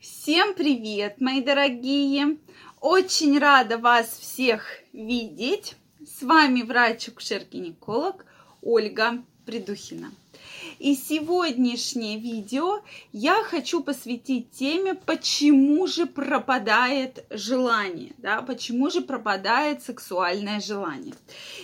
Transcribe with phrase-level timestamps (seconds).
[0.00, 2.38] Всем привет, мои дорогие!
[2.80, 5.74] Очень рада вас всех видеть.
[6.00, 8.24] С вами врач-акушер-гинеколог
[8.62, 10.10] Ольга Придухина.
[10.78, 12.82] И сегодняшнее видео
[13.12, 21.12] я хочу посвятить теме, почему же пропадает желание, да, почему же пропадает сексуальное желание.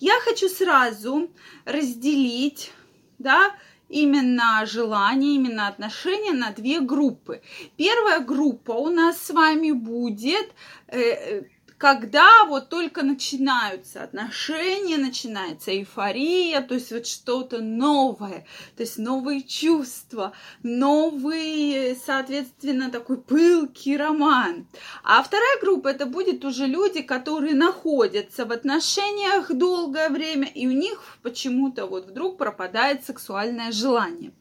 [0.00, 1.30] Я хочу сразу
[1.64, 2.72] разделить,
[3.18, 3.54] да,
[3.88, 7.42] именно желание, именно отношения на две группы.
[7.76, 10.52] Первая группа у нас с вами будет
[10.88, 11.42] э, э
[11.78, 18.46] когда вот только начинаются отношения, начинается эйфория, то есть вот что-то новое,
[18.76, 20.32] то есть новые чувства,
[20.64, 24.66] новый, соответственно, такой пылкий роман.
[25.04, 30.72] А вторая группа это будет уже люди, которые находятся в отношениях долгое время, и у
[30.72, 34.32] них почему-то вот вдруг пропадает сексуальное желание.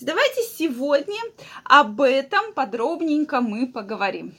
[0.00, 1.20] давайте сегодня
[1.64, 4.34] об этом подробненько мы поговорим.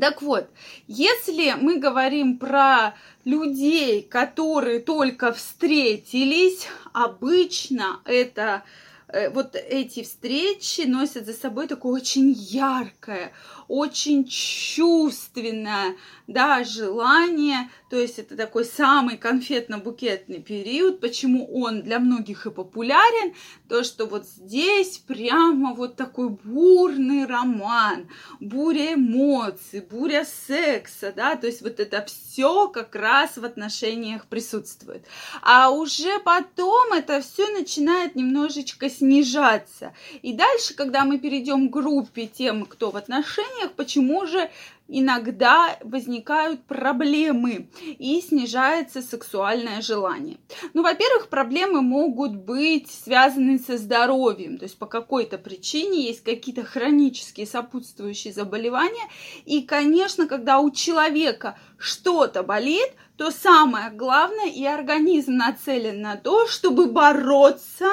[0.00, 0.48] Так вот,
[0.88, 8.64] если мы говорим про людей, которые только встретились, обычно это
[9.08, 13.32] э, вот эти встречи носят за собой такое очень яркое,
[13.68, 15.96] очень чувственное,
[16.26, 23.34] да, желание, то есть это такой самый конфетно-букетный период, почему он для многих и популярен,
[23.68, 28.08] то, что вот здесь прямо вот такой бурный роман,
[28.40, 35.06] буря эмоций, буря секса, да, то есть вот это все как раз в отношениях присутствует.
[35.42, 39.94] А уже потом это все начинает немножечко снижаться.
[40.22, 44.50] И дальше, когда мы перейдем к группе тем, кто в отношениях, почему же
[44.88, 50.38] иногда возникают проблемы и снижается сексуальное желание.
[50.74, 56.64] Ну, во-первых, проблемы могут быть связаны со здоровьем, то есть по какой-то причине есть какие-то
[56.64, 59.08] хронические сопутствующие заболевания.
[59.44, 66.46] И, конечно, когда у человека что-то болит, то самое главное, и организм нацелен на то,
[66.46, 67.86] чтобы бороться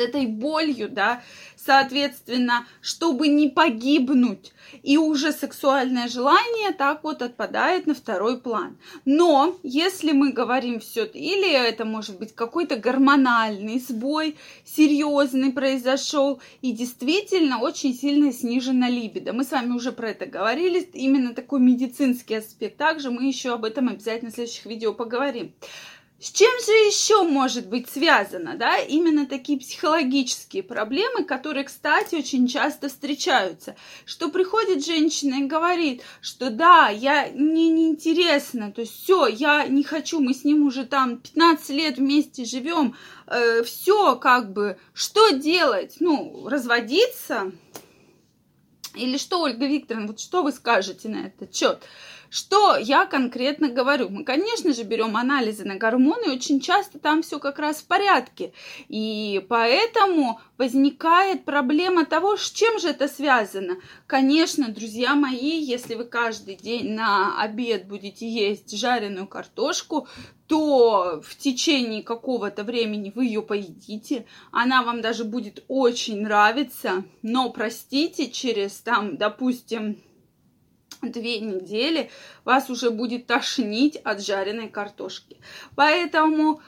[0.00, 1.22] этой болью, да,
[1.56, 4.52] соответственно, чтобы не погибнуть.
[4.82, 8.78] И уже сексуальное желание так вот отпадает на второй план.
[9.04, 16.72] Но если мы говорим все, или это может быть какой-то гормональный сбой, серьезный произошел, и
[16.72, 19.32] действительно очень сильно снижена либидо.
[19.32, 22.76] Мы с вами уже про это говорили, именно такой медицинский аспект.
[22.76, 25.52] Также мы еще об этом обязательно в следующих видео поговорим.
[26.20, 32.46] С чем же еще может быть связано, да, именно такие психологические проблемы, которые, кстати, очень
[32.46, 39.28] часто встречаются, что приходит женщина и говорит, что да, я мне неинтересно, то есть все,
[39.28, 42.94] я не хочу, мы с ним уже там 15 лет вместе живем,
[43.26, 47.50] э, все как бы, что делать, ну, разводиться,
[48.94, 51.82] или что, Ольга Викторовна, вот что вы скажете на этот счет?
[52.30, 54.08] Что я конкретно говорю?
[54.08, 57.86] Мы, конечно же, берем анализы на гормоны, и очень часто там все как раз в
[57.86, 58.52] порядке.
[58.88, 63.78] И поэтому возникает проблема того, с чем же это связано.
[64.06, 70.06] Конечно, друзья мои, если вы каждый день на обед будете есть жареную картошку,
[70.46, 77.50] то в течение какого-то времени вы ее поедите, она вам даже будет очень нравиться, но,
[77.50, 80.00] простите, через там, допустим,
[81.08, 82.10] две недели
[82.44, 85.38] вас уже будет тошнить от жареной картошки.
[85.74, 86.60] Поэтому,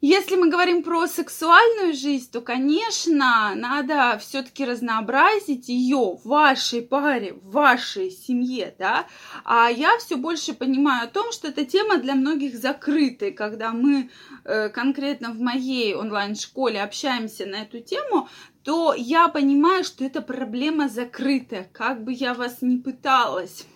[0.00, 7.34] если мы говорим про сексуальную жизнь, то, конечно, надо все-таки разнообразить ее в вашей паре,
[7.34, 9.06] в вашей семье, да.
[9.44, 14.10] А я все больше понимаю о том, что эта тема для многих закрытая, когда мы
[14.44, 18.28] э, конкретно в моей онлайн-школе общаемся на эту тему,
[18.64, 23.66] то я понимаю, что это проблема закрытая, как бы я вас ни пыталась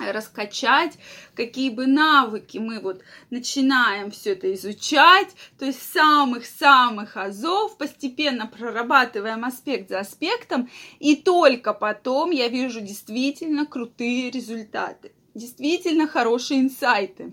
[0.00, 0.98] раскачать,
[1.34, 5.28] какие бы навыки мы вот начинаем все это изучать,
[5.58, 13.66] то есть самых-самых азов, постепенно прорабатываем аспект за аспектом, и только потом я вижу действительно
[13.66, 17.32] крутые результаты, действительно хорошие инсайты.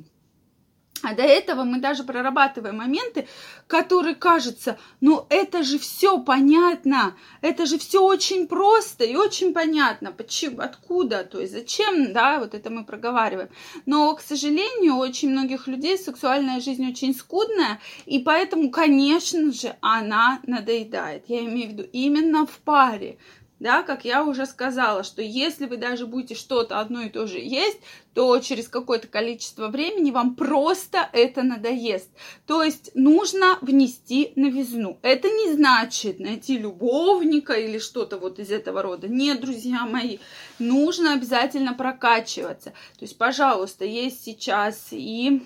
[1.03, 3.27] А до этого мы даже прорабатываем моменты,
[3.67, 10.11] которые кажутся, ну это же все понятно, это же все очень просто и очень понятно,
[10.11, 13.49] почему, откуда, то есть зачем, да, вот это мы проговариваем.
[13.85, 19.75] Но, к сожалению, у очень многих людей сексуальная жизнь очень скудная, и поэтому, конечно же,
[19.81, 21.25] она надоедает.
[21.27, 23.17] Я имею в виду именно в паре
[23.61, 27.37] да, как я уже сказала, что если вы даже будете что-то одно и то же
[27.37, 27.77] есть,
[28.15, 32.09] то через какое-то количество времени вам просто это надоест.
[32.47, 34.97] То есть нужно внести новизну.
[35.03, 39.07] Это не значит найти любовника или что-то вот из этого рода.
[39.07, 40.17] Нет, друзья мои,
[40.57, 42.71] нужно обязательно прокачиваться.
[42.97, 45.43] То есть, пожалуйста, есть сейчас и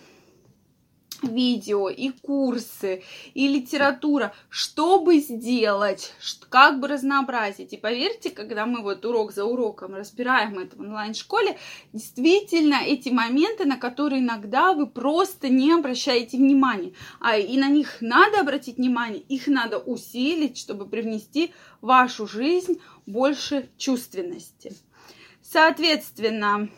[1.24, 3.04] видео, и курсы,
[3.34, 6.14] и литература, чтобы сделать,
[6.50, 7.74] как бы разнообразить.
[7.74, 11.58] И поверьте, когда мы вот урок за уроком разбираем это в онлайн-школе,
[11.94, 17.98] действительно эти моменты, на которые иногда вы просто не обращаете внимания, а и на них
[18.02, 24.74] надо обратить внимание, их надо усилить, чтобы привнести в вашу жизнь больше чувственности.
[25.42, 26.70] Соответственно,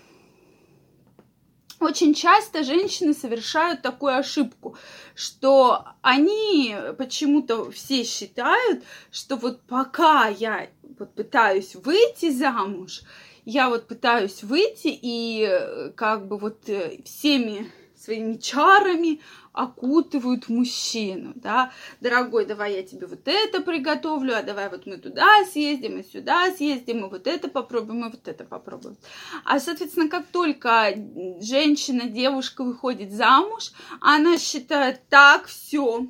[1.79, 4.77] очень часто женщины совершают такую ошибку,
[5.15, 13.01] что они почему-то все считают, что вот пока я вот пытаюсь выйти замуж,
[13.45, 19.21] я вот пытаюсь выйти и э, как бы вот э, всеми своими чарами
[19.53, 25.43] окутывают мужчину, да, дорогой, давай я тебе вот это приготовлю, а давай вот мы туда
[25.51, 28.97] съездим, и сюда съездим, и вот это попробуем, и вот это попробуем.
[29.45, 30.93] А, соответственно, как только
[31.41, 36.05] женщина, девушка выходит замуж, она считает, так, все,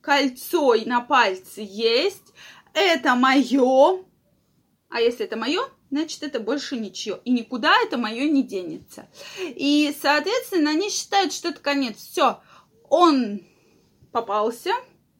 [0.00, 2.32] кольцо на пальце есть,
[2.74, 4.04] это мое,
[4.88, 7.20] а если это мое, значит, это больше ничего.
[7.24, 9.08] И никуда это мое не денется.
[9.40, 11.96] И, соответственно, они считают, что это конец.
[11.98, 12.40] Все,
[12.88, 13.42] он
[14.12, 14.70] попался,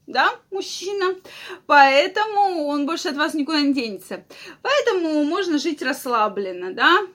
[0.07, 1.17] да, мужчина,
[1.67, 4.25] поэтому он больше от вас никуда не денется.
[4.63, 7.07] Поэтому можно жить расслабленно, да,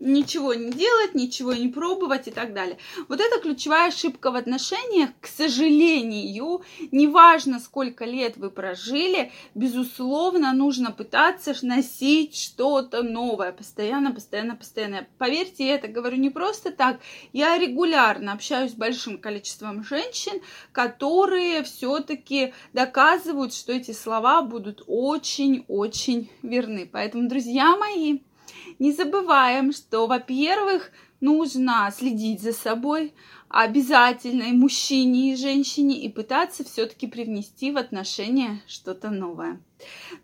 [0.00, 2.78] ничего не делать, ничего не пробовать и так далее.
[3.08, 5.10] Вот это ключевая ошибка в отношениях.
[5.20, 13.52] К сожалению, неважно, сколько лет вы прожили, безусловно, нужно пытаться носить что-то новое.
[13.52, 15.06] Постоянно, постоянно, постоянно.
[15.18, 17.00] Поверьте, я это говорю не просто так.
[17.32, 20.40] Я регулярно общаюсь с большим количеством женщин,
[20.72, 26.88] которые все-таки доказывают, что эти слова будут очень-очень верны.
[26.90, 28.20] Поэтому, друзья мои,
[28.78, 30.90] не забываем, что, во-первых,
[31.20, 33.14] нужно следить за собой
[33.48, 39.60] обязательно и мужчине, и женщине, и пытаться все-таки привнести в отношения что-то новое.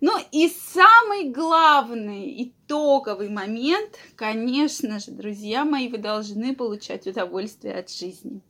[0.01, 7.91] Ну и самый главный итоговый момент, конечно же, друзья мои, вы должны получать удовольствие от
[7.91, 8.41] жизни.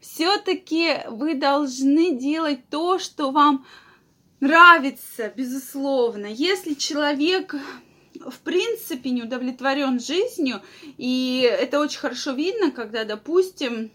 [0.00, 3.64] Все-таки вы должны делать то, что вам
[4.40, 6.26] нравится, безусловно.
[6.26, 7.54] Если человек
[8.30, 10.62] в принципе не удовлетворен жизнью,
[10.96, 13.90] и это очень хорошо видно, когда, допустим,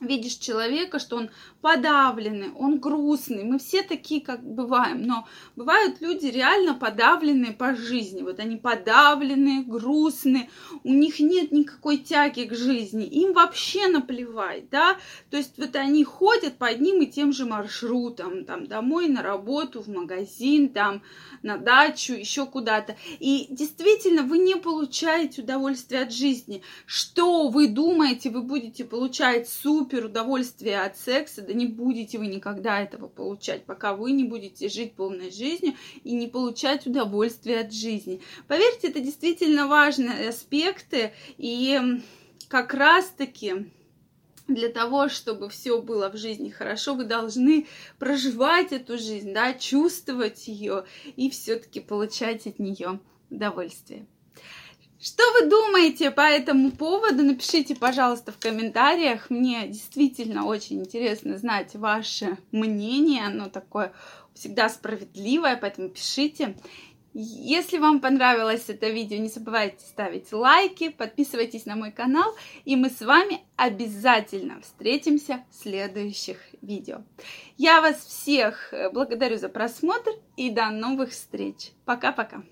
[0.00, 1.30] видишь человека, что он
[1.60, 3.44] подавленный, он грустный.
[3.44, 5.02] Мы все такие, как бываем.
[5.02, 5.26] Но
[5.56, 8.22] бывают люди реально подавленные по жизни.
[8.22, 10.50] Вот они подавленные, грустные,
[10.82, 13.06] у них нет никакой тяги к жизни.
[13.06, 14.96] Им вообще наплевать, да.
[15.30, 19.82] То есть вот они ходят по одним и тем же маршрутам, там домой, на работу,
[19.82, 21.02] в магазин, там
[21.42, 22.96] на дачу, еще куда-то.
[23.20, 26.62] И действительно, вы не получаете удовольствие от жизни.
[26.86, 29.48] Что вы думаете, вы будете получать
[29.84, 34.70] супер удовольствие от секса, да не будете вы никогда этого получать, пока вы не будете
[34.70, 38.22] жить полной жизнью и не получать удовольствие от жизни.
[38.48, 41.78] Поверьте, это действительно важные аспекты, и
[42.48, 43.70] как раз-таки
[44.48, 47.66] для того, чтобы все было в жизни хорошо, вы должны
[47.98, 54.06] проживать эту жизнь, да, чувствовать ее и все-таки получать от нее удовольствие.
[55.04, 57.22] Что вы думаете по этому поводу?
[57.22, 59.28] Напишите, пожалуйста, в комментариях.
[59.28, 63.26] Мне действительно очень интересно знать ваше мнение.
[63.26, 63.92] Оно такое
[64.32, 66.56] всегда справедливое, поэтому пишите.
[67.12, 72.34] Если вам понравилось это видео, не забывайте ставить лайки, подписывайтесь на мой канал,
[72.64, 77.02] и мы с вами обязательно встретимся в следующих видео.
[77.58, 81.72] Я вас всех благодарю за просмотр и до новых встреч.
[81.84, 82.42] Пока-пока.